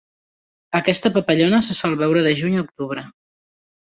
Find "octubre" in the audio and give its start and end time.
2.67-3.05